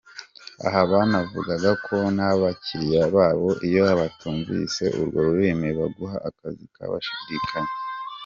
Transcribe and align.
Aha 0.65 0.81
banavuga 0.91 1.69
ko 1.85 1.95
n’abakiliya 2.15 3.03
babo 3.15 3.49
iyo 3.67 3.81
batakumviseho 3.99 4.95
urwo 5.03 5.19
rurimi 5.27 5.67
baguha 5.79 6.17
akazi 6.29 6.63
bashidikanya. 6.93 7.73